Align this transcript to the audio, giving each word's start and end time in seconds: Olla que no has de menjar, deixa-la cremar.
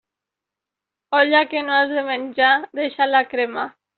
Olla 1.17 1.41
que 1.51 1.61
no 1.67 1.77
has 1.81 1.95
de 1.97 2.05
menjar, 2.09 2.51
deixa-la 2.83 3.25
cremar. 3.35 3.71